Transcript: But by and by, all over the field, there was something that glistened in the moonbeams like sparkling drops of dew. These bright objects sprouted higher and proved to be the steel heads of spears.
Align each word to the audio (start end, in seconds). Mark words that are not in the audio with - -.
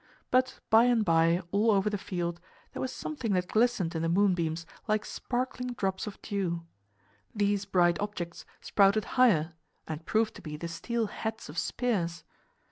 But 0.31 0.59
by 0.71 0.85
and 0.85 1.05
by, 1.05 1.43
all 1.51 1.69
over 1.69 1.87
the 1.87 1.95
field, 1.99 2.39
there 2.73 2.81
was 2.81 2.91
something 2.91 3.33
that 3.33 3.47
glistened 3.47 3.93
in 3.93 4.01
the 4.01 4.09
moonbeams 4.09 4.65
like 4.87 5.05
sparkling 5.05 5.73
drops 5.73 6.07
of 6.07 6.19
dew. 6.23 6.65
These 7.35 7.65
bright 7.65 7.99
objects 7.99 8.43
sprouted 8.61 9.05
higher 9.13 9.53
and 9.87 10.03
proved 10.03 10.33
to 10.37 10.41
be 10.41 10.57
the 10.57 10.67
steel 10.69 11.05
heads 11.05 11.49
of 11.49 11.59
spears. 11.59 12.23